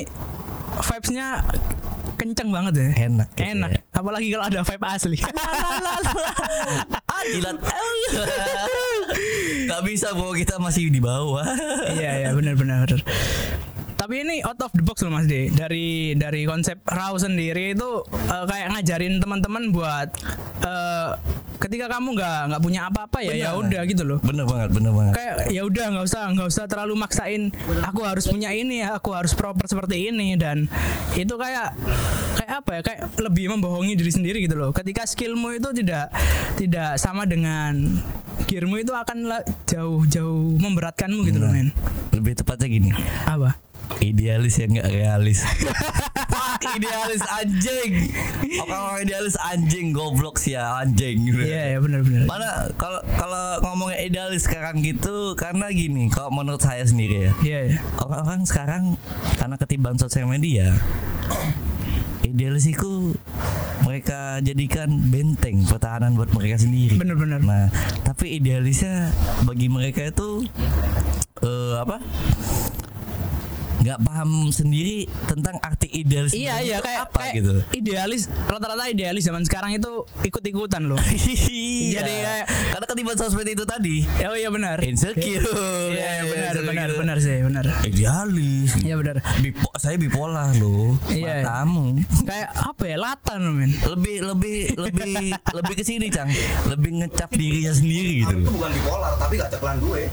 vibesnya 0.80 1.44
kenceng 2.16 2.48
banget 2.48 2.72
ya. 2.74 2.88
Enak 3.12 3.28
gitu 3.30 3.44
Enak. 3.44 3.70
ya. 3.76 3.80
Apalagi 3.92 4.32
kalau 4.32 4.44
ada 4.48 4.60
vibe 4.64 4.86
asli. 4.88 5.18
ah 7.12 7.22
jilat 7.28 7.60
Gak 9.74 9.82
bisa 9.90 10.14
bro 10.14 10.30
kita 10.30 10.62
masih 10.62 10.86
di 10.86 11.02
bawah 11.02 11.42
iya 11.98 12.22
iya 12.22 12.30
benar 12.30 12.54
benar. 12.54 12.86
Tapi 13.98 14.22
ini 14.22 14.38
out 14.46 14.62
of 14.62 14.70
the 14.70 14.86
box 14.86 15.02
loh 15.02 15.10
Mas 15.10 15.26
D. 15.26 15.50
Dari 15.50 16.14
dari 16.14 16.46
konsep 16.46 16.78
raw 16.86 17.10
sendiri 17.18 17.74
itu 17.74 18.06
eh, 18.06 18.44
kayak 18.46 18.70
ngajarin 18.70 19.18
teman-teman 19.18 19.74
buat 19.74 20.14
eh, 20.62 21.10
ketika 21.58 21.87
kamu 21.90 22.18
nggak 22.18 22.38
nggak 22.52 22.62
punya 22.62 22.80
apa-apa 22.90 23.18
ya 23.25 23.32
ya 23.34 23.50
udah 23.56 23.82
gitu 23.88 24.02
loh. 24.04 24.18
Bener 24.20 24.44
banget 24.46 24.70
bener 24.75 24.92
banget. 24.92 25.12
Kayak 25.16 25.34
ya 25.50 25.62
udah 25.64 25.87
nggak 25.96 26.04
usah 26.06 26.23
nggak 26.34 26.49
usah 26.50 26.64
terlalu 26.68 26.94
maksain 26.99 27.42
aku 27.82 28.00
harus 28.04 28.25
punya 28.28 28.50
ini 28.52 28.84
ya 28.84 28.99
aku 28.99 29.11
harus 29.16 29.32
proper 29.32 29.64
seperti 29.66 30.12
ini 30.12 30.37
dan 30.38 30.68
itu 31.14 31.34
kayak 31.34 31.75
kayak 32.37 32.52
apa 32.62 32.70
ya 32.76 32.80
kayak 32.84 33.00
lebih 33.23 33.50
membohongi 33.56 33.94
diri 33.96 34.12
sendiri 34.12 34.38
gitu 34.44 34.54
loh. 34.58 34.70
Ketika 34.70 35.08
skillmu 35.08 35.56
itu 35.56 35.73
tidak 35.73 36.12
tidak 36.61 37.00
sama 37.00 37.25
dengan 37.25 37.99
gearmu 38.44 38.76
itu 38.78 38.92
akan 38.92 39.42
jauh-jauh 39.64 40.61
memberatkanmu 40.61 41.25
gitu 41.26 41.38
loh 41.40 41.50
men 41.50 41.73
Lebih 42.12 42.38
tepatnya 42.38 42.68
gini. 42.68 42.90
Apa 43.26 43.63
Idealis 44.00 44.54
yang 44.60 44.80
gak 44.80 44.90
realis 44.92 45.40
idealis 46.64 47.22
anjing 47.28 47.92
kalau 48.64 48.96
idealis 48.98 49.36
anjing 49.38 49.92
Goblok 49.92 50.40
sih 50.40 50.56
ya 50.56 50.80
anjing 50.80 51.28
gitu. 51.28 51.44
iya 51.44 51.76
ya 51.76 51.78
benar-benar 51.78 52.24
Mana 52.26 52.72
kalau 52.80 53.00
kalau 53.20 53.44
ngomongnya 53.62 54.00
idealis 54.02 54.48
sekarang 54.48 54.80
gitu 54.80 55.36
karena 55.38 55.68
gini 55.70 56.08
kalau 56.10 56.32
menurut 56.32 56.62
saya 56.62 56.82
sendiri 56.82 57.30
ya 57.30 57.32
iya 57.44 57.60
ya 57.68 57.76
orang-orang 58.00 58.42
sekarang 58.48 58.82
karena 59.38 59.56
ketiban 59.60 59.96
sosial 60.00 60.26
media 60.26 60.74
idealis 62.24 62.64
itu 62.66 63.12
mereka 63.84 64.40
jadikan 64.40 64.88
benteng 65.12 65.60
pertahanan 65.68 66.16
buat 66.16 66.32
mereka 66.32 66.56
sendiri. 66.56 66.96
Bener-bener. 66.96 67.36
Nah, 67.44 67.68
tapi 68.00 68.40
idealisnya 68.40 69.12
bagi 69.44 69.68
mereka 69.68 70.08
itu 70.08 70.48
eh, 71.44 71.74
apa? 71.76 72.00
Nggak 73.84 73.98
paham 74.00 74.48
sendiri 74.48 75.04
tentang 75.24 75.56
arti 75.60 75.86
idealis 75.92 76.32
Iya 76.32 76.52
itu 76.56 76.64
iya 76.66 76.76
kayak, 76.80 77.00
apa 77.04 77.16
kayak 77.20 77.32
gitu 77.36 77.52
idealis 77.74 78.22
rata-rata 78.42 78.84
idealis 78.86 79.22
zaman 79.22 79.42
sekarang 79.42 79.70
itu 79.72 80.02
ikut-ikutan 80.22 80.82
loh. 80.82 80.98
Iya. 81.84 82.00
Jadi 82.00 82.12
kayak- 82.18 82.46
karena 82.72 82.86
ketiban 82.88 83.14
sosmed 83.14 83.46
itu 83.46 83.62
tadi 83.64 84.02
oh 84.22 84.32
iya 84.32 84.48
benar. 84.48 84.76
insecure 84.80 85.42
Iya 85.86 85.92
iya, 85.92 86.22
benar 86.24 86.50
Insecure. 86.50 86.66
benar 86.66 86.88
benar 86.94 87.16
sih 87.18 87.34
benar. 87.38 87.64
idealis 87.84 88.68
Iya 88.78 88.94
benar. 88.96 89.14
Bipo, 89.38 89.68
saya 89.76 89.94
bipolar 89.94 90.50
loh 90.56 90.96
Iya. 91.06 91.42
matamu 91.42 92.00
Kayak 92.24 92.48
apa 92.56 92.82
ya 92.84 92.96
latan 92.96 93.40
men. 93.52 93.70
lebih 93.84 94.16
lebih 94.24 94.56
lebih 94.76 95.14
lebih 95.52 95.72
ke 95.74 95.82
sini 95.82 96.06
cang 96.08 96.28
lebih 96.66 96.90
ngecap 96.96 97.28
dirinya 97.30 97.70
sendiri 97.70 98.10
gitu 98.22 98.32
Aku 98.32 98.40
loh 98.40 98.50
bukan 98.54 98.70
bipolar 98.72 99.12
tapi 99.16 99.32
gak 99.36 99.48
ceklan 99.50 99.76
gue. 99.78 100.02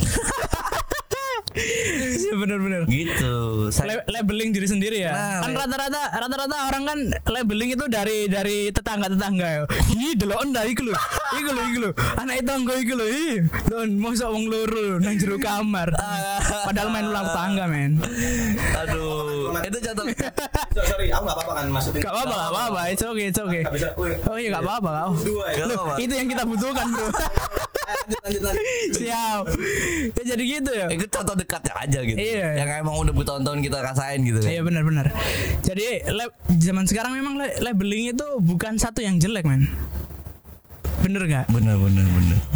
Iya 2.31 2.39
benar-benar. 2.39 2.81
gitu 2.88 3.35
saya 3.75 4.00
Le- 4.00 4.07
labeling 4.09 4.55
diri 4.55 4.63
sendiri 4.63 5.03
ya. 5.03 5.11
Nah, 5.11 5.43
kan 5.43 5.51
rata-rata 5.51 6.01
rata-rata 6.15 6.57
orang 6.71 6.83
kan 6.88 7.00
labeling 7.27 7.75
itu 7.75 7.85
dari 7.91 8.31
dari 8.31 8.71
tetangga-tetangga 8.71 9.47
ya. 9.51 9.61
Ih, 9.91 10.15
delok 10.15 10.47
ndak 10.47 10.63
iku 10.71 10.88
lho. 10.88 10.95
Iku 11.35 11.50
lho 11.51 11.61
iku 11.67 11.79
lho. 11.83 11.91
Anak 12.15 12.47
tangga 12.47 12.73
iku 12.79 12.93
lho. 12.95 13.05
Ih, 13.05 13.35
don 13.67 14.00
mosok 14.00 14.31
wong 14.31 14.47
loro 14.47 14.95
nang 14.97 15.19
jero 15.19 15.35
kamar. 15.35 15.91
Padahal 16.63 16.88
main 16.88 17.11
ulang 17.11 17.27
tangga, 17.35 17.67
men. 17.67 18.00
aduh 18.79 19.51
itu 19.61 19.77
contoh 19.83 20.05
So- 20.71 20.88
Sorry, 20.88 21.11
aku 21.11 21.27
gak 21.27 21.35
apa-apa 21.35 21.53
kan 21.53 21.65
maksudnya. 21.67 22.00
Gak 22.00 22.13
apa-apa, 22.15 22.31
gak 22.33 22.51
apa-apa. 22.55 22.81
It's 22.88 23.03
okay, 23.03 23.25
it's 23.27 23.41
okay. 23.43 23.61
Oh 24.23 24.38
iya 24.39 24.55
gak 24.55 24.63
apa-apa 24.63 24.89
kau. 24.89 25.11
Apa-apa. 25.19 25.93
Itu 26.00 26.13
yang 26.15 26.31
kita 26.31 26.43
butuhkan, 26.47 26.88
Bro. 26.88 27.07
Lanjut 27.91 28.19
lanjut 28.21 28.41
lanjut. 28.43 28.63
Siap. 28.93 29.43
Ya 30.12 30.24
jadi 30.25 30.43
gitu 30.50 30.71
ya. 30.71 30.86
itu 30.89 31.05
contoh 31.07 31.33
dekatnya 31.33 31.74
aja 31.77 32.00
gitu 32.01 32.15
Iya. 32.15 32.48
yang 32.57 32.69
emang 32.81 32.95
udah 32.98 33.12
bertahun-tahun 33.12 33.60
kita 33.62 33.77
rasain 33.79 34.19
gitu 34.21 34.38
kan 34.39 34.50
Iya 34.50 34.62
benar-benar. 34.62 35.05
Jadi 35.62 35.86
zaman 36.57 36.83
sekarang 36.86 37.12
memang 37.13 37.38
labeling 37.57 38.10
itu 38.10 38.25
bukan 38.38 38.75
satu 38.75 39.00
yang 39.00 39.15
jelek, 39.15 39.43
men. 39.43 39.65
Bener 41.01 41.24
nggak? 41.24 41.45
bener 41.50 41.75
bener 41.75 42.05
bener 42.05 42.38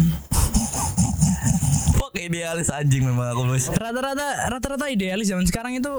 Pok 1.96 2.12
idealis 2.14 2.68
anjing 2.68 3.02
memang 3.02 3.28
aku 3.28 3.42
bos 3.44 3.64
Rata-rata 3.68 4.48
rata-rata 4.48 4.84
idealis 4.86 5.26
zaman 5.26 5.44
sekarang 5.44 5.74
itu 5.74 5.90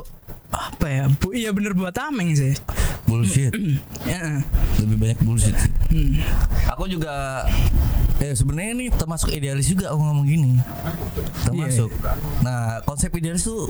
apa 0.47 0.85
ya? 0.87 1.03
Bu, 1.11 1.31
iya 1.31 1.49
bener 1.51 1.73
buat 1.73 1.91
tameng 1.91 2.31
sih. 2.31 2.55
bullshit 3.03 3.51
Ya. 4.03 4.41
lebih 4.77 4.95
banyak 4.97 5.17
bullshit. 5.21 5.53
Hmm. 5.87 6.19
aku 6.67 6.83
juga 6.87 7.43
eh 8.17 8.33
sebenarnya 8.33 8.71
ini 8.73 8.85
termasuk 8.89 9.29
idealis 9.29 9.69
juga 9.69 9.93
aku 9.93 10.01
ngomong 10.01 10.25
gini 10.25 10.51
termasuk 11.45 11.93
nah 12.41 12.81
konsep 12.81 13.13
idealis 13.13 13.45
tuh 13.45 13.69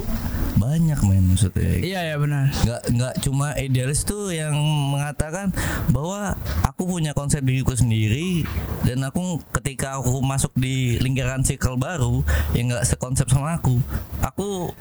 banyak 0.55 0.97
men 1.03 1.35
maksudnya 1.35 1.77
Iya 1.83 1.99
ya 2.01 2.15
benar. 2.17 2.49
nggak 2.49 2.81
nggak 2.95 3.13
cuma 3.21 3.53
idealis 3.59 4.07
tuh 4.07 4.31
yang 4.31 4.55
mengatakan 4.91 5.51
bahwa 5.91 6.33
aku 6.63 6.87
punya 6.87 7.11
konsep 7.11 7.43
diriku 7.43 7.75
sendiri 7.75 8.47
dan 8.87 9.03
aku 9.03 9.43
ketika 9.59 9.99
aku 9.99 10.23
masuk 10.23 10.55
di 10.55 10.95
lingkaran 11.03 11.43
circle 11.43 11.75
baru 11.75 12.23
yang 12.55 12.71
nggak 12.71 12.87
sekonsep 12.87 13.27
sama 13.27 13.59
aku 13.59 13.77
aku 14.23 14.71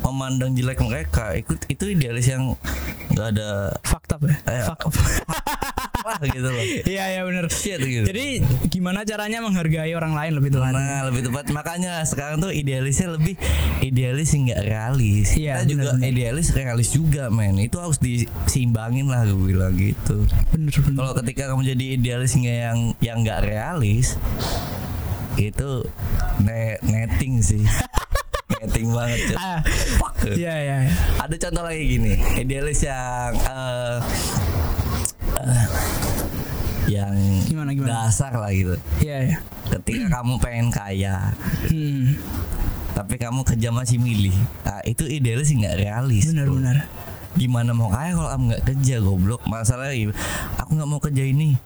memandang 0.00 0.52
jelek 0.52 0.80
mereka 0.80 1.32
itu 1.36 1.56
itu 1.68 1.84
idealis 1.92 2.28
yang 2.28 2.56
nggak 3.12 3.28
ada 3.36 3.72
Fakta 3.84 4.16
ya. 4.20 4.34
Eh, 4.48 4.62
Fuck. 4.64 4.80
lah 6.04 6.20
gitu 6.22 6.44
loh 6.44 6.64
Iya 6.84 7.04
ya 7.10 7.20
benar. 7.24 7.44
shit 7.48 7.80
gitu 7.80 8.04
Jadi 8.04 8.26
gimana 8.68 9.02
caranya 9.02 9.40
menghargai 9.40 9.92
orang 9.92 10.12
lain 10.12 10.32
lebih 10.36 10.50
tepat? 10.50 10.70
Nah 10.70 11.08
lebih 11.08 11.22
tepat 11.24 11.44
makanya 11.50 12.04
sekarang 12.04 12.38
tuh 12.38 12.50
idealisnya 12.50 13.08
lebih 13.10 13.34
idealis 13.80 14.30
nggak 14.30 14.60
realis. 14.62 15.28
Iya, 15.34 15.60
Kita 15.60 15.64
juga 15.66 15.82
benar-benar. 15.92 16.10
idealis 16.10 16.46
realis 16.50 16.88
juga 16.90 17.22
men. 17.28 17.56
Itu 17.58 17.78
harus 17.78 17.96
diseimbangin 17.96 19.08
lah 19.08 19.24
gue 19.24 19.40
bilang 19.46 19.72
gitu. 19.74 20.24
Bener 20.50 20.72
bener. 20.74 20.98
Kalau 20.98 21.12
ketika 21.16 21.42
kamu 21.48 21.62
jadi 21.66 21.84
idealis 21.96 22.32
nggak 22.34 22.58
yang 22.60 22.78
yang 23.00 23.16
nggak 23.20 23.40
realis 23.42 24.16
itu 25.34 25.70
ne 26.40 26.78
netting 26.80 27.40
sih. 27.40 27.64
netting 28.54 28.88
banget. 28.88 29.18
Cok. 29.30 29.36
Ah, 29.36 29.60
Fuck. 29.98 30.14
Iya 30.30 30.54
iya. 30.54 30.76
iya. 30.84 30.92
Ada 31.18 31.36
contoh 31.40 31.62
lagi 31.64 31.82
gini, 31.86 32.12
idealis 32.36 32.80
yang 32.80 33.32
eh, 33.34 33.96
yang 36.86 37.14
Gimana, 37.44 37.72
gimana? 37.72 38.06
dasar 38.06 38.32
lah 38.32 38.50
gitu. 38.50 38.76
Iya 38.98 39.16
iya. 39.24 39.38
Ketika 39.66 40.20
kamu 40.20 40.36
pengen 40.36 40.68
kaya, 40.68 41.32
Hmm. 41.66 42.12
tapi 42.92 43.16
kamu 43.16 43.42
kerja 43.42 43.68
masih 43.68 43.96
milih 43.96 44.36
nah, 44.62 44.78
itu 44.82 45.02
idealis 45.02 45.48
sih 45.48 45.56
nggak 45.56 45.80
realis 45.80 46.30
Benar 46.30 46.46
bro. 46.46 46.54
benar. 46.56 46.76
gimana 47.34 47.74
mau 47.74 47.90
kaya 47.90 48.12
kalau 48.12 48.30
kamu 48.30 48.44
nggak 48.46 48.64
kerja 48.64 48.96
goblok 49.00 49.42
masalahnya 49.44 50.14
aku 50.54 50.70
nggak 50.72 50.86
mau 50.86 51.00
kerja 51.00 51.24
ini 51.24 51.58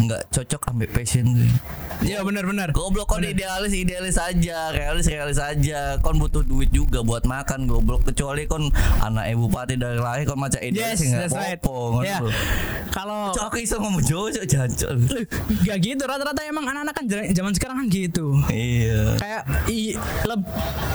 nggak 0.00 0.26
cocok 0.28 0.62
ambil 0.66 0.88
passion 0.90 1.38
gue 1.38 1.46
Iya 2.02 2.20
benar 2.22 2.44
benar. 2.44 2.68
goblok 2.72 3.06
kon 3.06 3.22
idealis 3.22 3.72
idealis 3.72 4.18
aja 4.18 4.70
realis 4.70 5.06
realis 5.06 5.38
aja. 5.38 5.96
Kon 5.98 6.18
butuh 6.18 6.42
duit 6.42 6.68
juga 6.68 7.00
buat 7.00 7.22
makan 7.22 7.66
goblok. 7.66 8.04
Kecuali 8.04 8.44
kon 8.44 8.68
anak 9.00 9.30
ibu 9.30 9.46
bupati 9.46 9.74
dari 9.74 9.98
lahir 9.98 10.24
kon 10.24 10.38
macam 10.38 10.58
idealis 10.58 10.98
Yes, 10.98 11.08
nggak 11.08 11.20
that's 11.26 11.34
right. 11.34 11.60
Ya. 12.02 12.18
lho. 12.20 12.30
Kalau 12.92 13.32
Cok, 13.32 13.56
iso 13.56 13.80
ngomong 13.80 14.04
Jawa 14.04 14.28
cok 14.30 14.46
jancok. 14.46 14.90
Gak 15.64 15.78
gitu 15.80 16.02
rata-rata 16.04 16.44
emang 16.44 16.68
anak-anak 16.68 16.94
kan 16.94 17.04
zaman 17.08 17.52
sekarang 17.56 17.76
kan 17.80 17.86
gitu. 17.88 18.36
Iya. 18.52 19.16
Kayak 19.16 19.42
i, 19.66 19.96
leb, 20.28 20.40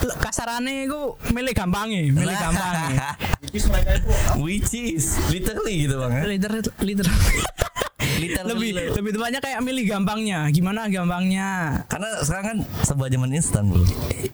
le- 0.05 0.17
kasarannya 0.21 0.85
itu 0.85 1.01
milih 1.33 1.53
gampangnya 1.57 2.01
milih 2.13 2.35
itu 3.53 3.69
which 4.43 4.73
is 4.75 5.17
literally 5.31 5.87
gitu 5.87 5.95
bang 5.97 6.11
ya? 6.13 6.23
Liter 6.83 7.07
lebih 8.17 8.69
lebih 8.97 9.11
tepatnya 9.13 9.39
kayak 9.39 9.59
milih 9.61 9.85
gampangnya. 9.85 10.49
Gimana 10.49 10.89
gampangnya? 10.89 11.81
Karena 11.87 12.09
sekarang 12.21 12.45
kan 12.45 12.57
sebuah 12.83 13.07
zaman 13.07 13.29
instan 13.31 13.69
bro. 13.69 13.85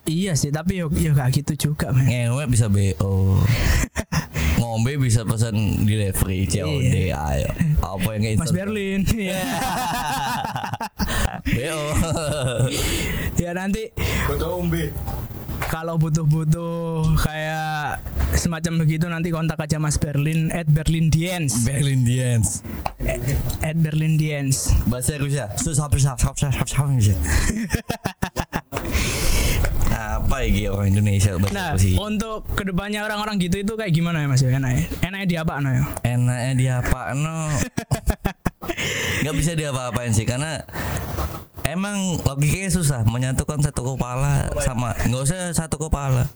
Iya 0.03 0.33
sih 0.35 0.49
tapi 0.49 0.79
yo 0.79 0.87
yo 0.91 1.11
gak 1.11 1.31
gitu 1.35 1.71
juga 1.71 1.91
men. 1.91 2.07
Ngewe 2.07 2.43
bisa 2.47 2.67
BO 2.67 3.39
Ngombe 4.59 4.95
bisa 4.95 5.23
pesan 5.23 5.83
delivery 5.83 6.45
COD 6.45 7.11
Ayo 7.11 7.49
Apa 7.81 8.07
yang 8.15 8.21
kayak 8.23 8.37
Mas? 8.39 8.51
Berlin 8.53 9.01
ya 9.31 9.41
BO 11.43 11.81
ya 13.43 13.51
nanti. 13.51 13.91
Kalau 15.69 15.95
butuh-butuh 15.97 17.15
kayak 17.19 18.01
semacam 18.33 18.83
begitu 18.85 19.05
nanti 19.07 19.29
kontak 19.29 19.59
aja 19.61 19.77
Mas 19.77 19.95
Berlin 19.95 20.49
at 20.51 20.65
Berlin 20.67 21.07
Diens. 21.07 21.63
Berlin 21.63 22.01
Dance 22.03 22.65
at 23.61 23.77
Berlin 23.77 24.17
Diens. 24.17 24.71
Bahasa 24.89 25.19
Rusia 25.19 25.51
Susah 25.55 25.87
susah 25.91 26.15
susah 26.17 26.51
susah 26.63 26.87
susah 26.97 27.17
Apa 29.93 30.45
ya 30.45 30.73
orang 30.73 30.89
Indonesia 30.93 31.37
bahasa 31.37 31.53
Nah, 31.53 31.69
Rusia 31.77 31.97
untuk 31.99 32.47
ke 32.57 32.63
depannya 32.65 33.05
orang-orang 33.05 33.37
gitu 33.37 33.61
itu 33.61 33.73
kayak 33.77 33.93
gimana 33.93 34.25
ya 34.25 34.27
Mas? 34.29 34.41
Enaknya, 34.41 34.85
enaknya 35.05 35.27
di 35.27 35.35
apa 35.37 35.53
ya? 35.61 35.83
Enaknya 36.03 36.51
dia 36.57 36.73
apa 36.81 36.99
no 37.13 37.49
Gak 39.23 39.35
bisa 39.37 39.53
diapa-apain 39.53 40.11
sih 40.11 40.25
Karena 40.25 40.59
Emang 41.63 41.95
logikanya 42.19 42.69
susah 42.69 43.01
menyatukan 43.03 43.59
satu 43.59 43.81
kepala 43.89 44.51
sama 44.59 44.91
nggak 45.01 45.21
usah 45.21 45.39
satu 45.53 45.79
kepala 45.79 46.27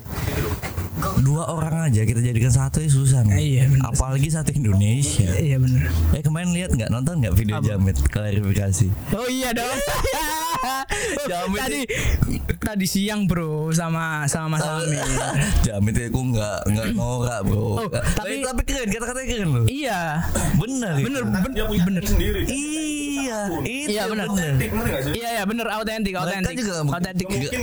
dua 1.19 1.45
orang 1.47 1.87
aja 1.87 2.01
kita 2.01 2.19
jadikan 2.19 2.49
satu 2.49 2.77
ya 2.77 2.89
susah 2.89 3.21
nih. 3.23 3.37
Iya, 3.37 3.63
bener. 3.69 3.85
apalagi 3.85 4.27
satu 4.27 4.49
Indonesia 4.51 5.29
Iya 5.31 5.57
bener. 5.57 5.93
eh 6.11 6.21
kemarin 6.21 6.49
lihat 6.51 6.73
nggak 6.73 6.89
nonton 6.89 7.21
nggak 7.21 7.33
video 7.33 7.55
Apa? 7.55 7.65
Jamet 7.67 7.95
klarifikasi 8.03 8.87
Oh 9.13 9.27
iya 9.27 9.49
dong. 9.51 9.77
Jamin. 11.29 11.59
tadi 11.59 11.81
tadi 12.57 12.85
siang 12.85 13.25
bro 13.25 13.69
sama 13.71 14.25
sama 14.25 14.57
Mas 14.57 14.65
Amir. 14.65 15.05
Jamet 15.65 15.95
aku 16.03 16.21
nggak 16.27 16.57
nggak 16.67 16.87
norak 16.93 17.41
bro 17.43 17.61
Oh, 17.77 17.85
tapi 17.85 18.41
tapi- 18.41 18.43
tapi 18.43 18.61
keren 18.63 18.89
kata-katanya 18.89 19.27
keren 19.27 19.49
loh 19.53 19.65
iya. 19.69 20.01
bener 20.57 20.93
itu. 20.97 21.05
Bener 21.07 21.23
bener. 21.45 22.01
tim 22.01 22.09
sendiri. 22.09 22.41
iya 22.47 22.81
itu 23.61 23.89
Iya, 23.89 24.03
ngerti 24.07 24.65
gak 24.67 25.01
sih? 25.03 25.11
Iya 25.15 25.29
ya 25.33 25.43
bener 25.43 25.67
autentik 25.67 26.13
autentik. 26.13 26.55
juga 26.57 26.73
Autentik. 26.83 27.25
Mungkin 27.27 27.61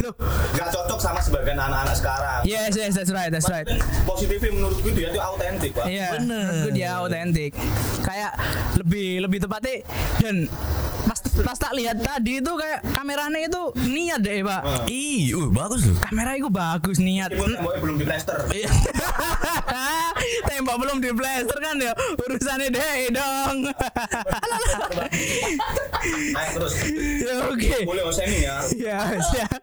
gak 0.54 0.68
cocok 0.70 0.98
sama 0.98 1.20
sebagian 1.20 1.56
anak-anak 1.56 1.94
sekarang. 1.94 2.40
Yes 2.42 2.72
yes 2.72 2.92
that's 2.92 3.10
right 3.10 3.28
that's 3.28 3.48
right. 3.48 3.66
Positifnya 4.04 4.50
menurutku 4.50 4.88
dia 4.90 5.08
itu 5.08 5.18
autentik, 5.18 5.70
Pak. 5.72 5.84
Iya, 5.86 6.08
Bener. 6.16 6.44
menurutku 6.44 6.70
dia 6.72 6.90
autentik. 6.96 7.52
Kayak 8.00 8.32
lebih 8.76 9.08
lebih 9.20 9.38
tepatnya 9.40 9.82
dan 10.18 10.36
pas 11.04 11.20
pas 11.20 11.58
tak 11.58 11.72
lihat 11.74 12.00
tadi 12.00 12.40
itu 12.40 12.48
kayak 12.48 12.80
kameranya 12.90 13.44
itu 13.44 13.60
niat 13.84 14.24
deh 14.24 14.40
pak. 14.40 14.88
ih 14.88 15.36
uh, 15.36 15.52
bagus 15.52 15.84
loh 15.84 16.00
Kamera 16.00 16.32
itu 16.32 16.48
bagus 16.48 16.96
niat. 16.96 17.28
Temboknya 17.28 17.76
belum 17.76 17.96
diplester. 18.00 18.36
iya 18.48 18.70
Tembok 20.48 20.76
belum 20.80 21.04
di 21.04 21.12
plaster 21.12 21.58
kan 21.60 21.76
ya 21.76 21.92
urusannya 22.16 22.68
deh 22.72 22.98
dong. 23.12 23.56
Ayo 26.36 26.48
terus. 26.60 26.74
Ya, 27.20 27.34
Oke. 27.48 27.86
Boleh 27.88 28.02
osemi 28.04 28.44
ya. 28.44 28.60
Ya, 28.76 28.98
siap. 29.20 29.60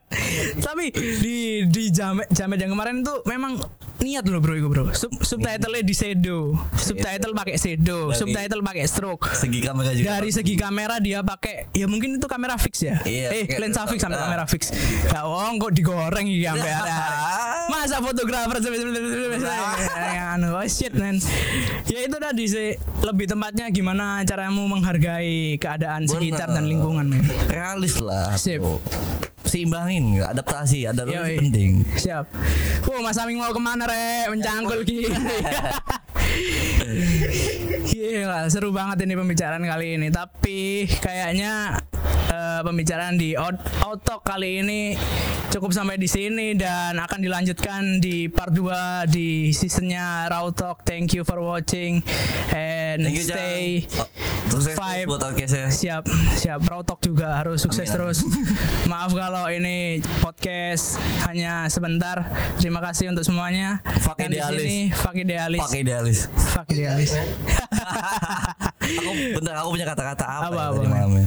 Tapi 0.62 0.90
di 0.96 1.68
di 1.70 1.84
jamet 1.94 2.28
jamet 2.34 2.60
yang 2.62 2.72
kemarin 2.74 3.06
tuh 3.06 3.22
memang 3.30 3.60
niat 4.02 4.26
loh 4.26 4.42
bro 4.42 4.54
itu 4.54 4.68
bro. 4.68 4.90
Sub 4.92 5.14
subtitlenya 5.16 5.82
di 5.82 5.94
shadow, 5.94 6.58
subtitle 6.74 7.32
pakai 7.32 7.56
shadow, 7.56 8.10
Dari- 8.10 8.18
subtitle 8.18 8.62
pakai 8.62 8.84
stroke. 8.86 9.30
Segi 9.32 9.60
kamera 9.62 9.94
juga. 9.94 10.08
Dari 10.18 10.30
segi 10.30 10.56
kamera 10.58 10.96
dia 10.98 11.22
pakai 11.22 11.70
ya 11.72 11.86
mungkin 11.86 12.18
itu 12.18 12.26
kamera 12.26 12.58
fix 12.58 12.82
ya. 12.82 12.98
Iya, 13.02 13.30
eh 13.32 13.46
lensa 13.58 13.86
fix 13.86 14.02
sampai 14.02 14.18
Ah. 14.18 14.26
kamera 14.26 14.44
fix. 14.46 14.74
Ya 15.08 15.24
wong 15.24 15.58
kok 15.58 15.72
digoreng 15.72 16.26
iki 16.26 16.44
sampai 16.44 16.72
ada. 16.82 16.98
Masa 17.70 18.02
fotografer 18.02 18.58
oh 20.52 20.66
shit 20.68 20.94
man. 20.94 21.18
Ya 21.88 22.00
itu 22.04 22.18
tadi 22.18 22.44
sih 22.46 22.70
lebih 23.02 23.26
tempatnya 23.26 23.70
gimana 23.70 24.22
caramu 24.24 24.68
menghargai 24.68 25.56
keadaan 25.58 26.06
sekitar 26.06 26.50
dan 26.50 26.66
lingkungan 26.66 27.06
men. 27.08 27.24
realis 27.48 27.98
lah. 28.02 28.34
Sip. 28.36 28.62
Seimbangin, 29.52 30.24
adaptasi, 30.24 30.88
ada 30.88 31.04
Yoi. 31.04 31.12
lebih 31.12 31.36
penting. 31.44 31.72
Siap. 32.00 32.24
Oh, 32.88 33.04
Mas 33.04 33.20
Aming 33.20 33.36
mau 33.36 33.52
ke 33.52 33.60
mana 33.60 33.84
re? 33.84 34.32
Mencangkul 34.32 34.80
gini. 34.88 35.12
Gila, 37.84 38.48
seru 38.48 38.72
banget 38.72 39.04
ini 39.04 39.14
pembicaraan 39.14 39.60
kali 39.60 40.00
ini. 40.00 40.08
Tapi 40.08 40.88
kayaknya 41.04 41.84
eh, 42.62 42.64
pembicaraan 42.64 43.18
di 43.18 43.34
Talk 44.00 44.22
kali 44.22 44.62
ini 44.62 44.94
cukup 45.50 45.74
sampai 45.74 45.98
di 45.98 46.06
sini 46.06 46.54
dan 46.54 46.96
akan 46.96 47.20
dilanjutkan 47.20 47.98
di 47.98 48.30
part 48.30 48.50
2 48.50 49.04
di 49.06 49.50
seasonnya 49.50 50.26
Raw 50.28 50.48
Talk. 50.50 50.82
Thank 50.82 51.12
you 51.12 51.22
for 51.22 51.38
watching 51.38 52.00
and 52.50 53.04
Thank 53.04 53.18
you, 53.18 53.26
stay. 53.26 53.84
Oh, 53.98 54.08
Sukses 54.52 54.76
Five. 54.76 55.08
buat 55.08 55.22
podcastnya. 55.22 55.72
siap 55.72 56.04
siap 56.34 56.60
Raw 56.62 56.82
Talk 56.82 57.00
juga 57.00 57.36
harus 57.36 57.60
sukses 57.60 57.84
Amin, 57.84 57.94
terus 57.94 58.18
maaf 58.92 59.10
kalau 59.10 59.48
ini 59.48 60.00
podcast 60.20 61.00
hanya 61.26 61.66
sebentar 61.68 62.28
terima 62.58 62.80
kasih 62.80 63.10
untuk 63.10 63.24
semuanya 63.24 63.80
Fuck 64.04 64.20
Yang 64.20 64.28
di 64.28 64.36
idealis. 64.36 64.60
sini 64.60 64.78
fuck 64.92 65.16
idealis 65.16 65.62
Pakai 65.62 65.80
idealis. 65.80 66.20
fuck 66.28 66.68
idealis 66.68 67.12
aku 69.00 69.12
bentar 69.40 69.54
aku 69.62 69.70
punya 69.78 69.86
kata-kata 69.88 70.26
apa, 70.26 70.46
Apa, 70.48 70.56
ya 70.56 70.66
apa? 70.66 70.76
tadi 70.76 70.88
malamnya. 70.90 71.26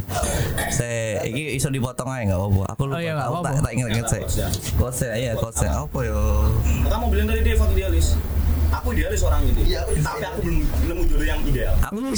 Saya 0.69 1.25
ini 1.25 1.41
iso 1.57 1.69
dipotong 1.71 2.09
aja 2.11 2.23
enggak 2.27 2.39
apa-apa. 2.41 2.63
Aku 2.75 2.83
lupa. 2.91 2.97
Oh, 2.97 3.01
iya, 3.01 3.13
nggak 3.17 3.29
aku 3.31 3.37
tak 3.41 3.53
tak 3.63 3.73
ingat-ingat 3.73 4.07
saya. 4.11 4.25
Iya 5.17 5.33
quotes 5.39 5.57
saya. 5.63 5.73
Apa 5.87 5.99
yo? 6.05 6.21
Kamu 6.89 7.05
bilang 7.09 7.27
tadi 7.31 7.41
dia 7.47 7.55
fuck 7.57 7.71
idealis. 7.73 8.07
Aku 8.75 8.91
idealis 8.91 9.21
orang 9.23 9.43
itu. 9.47 9.61
Iya, 9.65 9.81
tapi 10.03 10.23
aku 10.27 10.39
belum 10.43 10.57
nemu 10.91 11.03
jodoh 11.09 11.27
yang 11.27 11.41
ideal. 11.47 11.75
Aku 11.87 11.99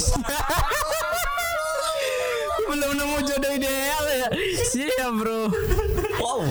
belum 2.67 2.91
nemu 2.99 3.17
jodoh 3.23 3.51
ideal 3.55 4.03
ya 4.11 4.27
siap 4.67 5.11
bro 5.15 5.47
wow. 6.19 6.43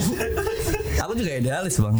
Aku 1.07 1.13
juga 1.13 1.31
idealis, 1.37 1.77
Bang. 1.77 1.95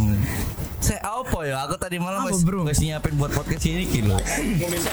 Saya 0.81 0.99
apa 1.05 1.39
ya? 1.45 1.63
Aku 1.69 1.75
tadi 1.77 2.01
malam 2.01 2.27
bro? 2.43 2.65
wes 2.65 2.81
nyiapin 2.81 3.13
buat 3.15 3.31
podcast 3.31 3.63
ini 3.69 3.85
gitu. 3.87 4.09
Minta 4.11 4.91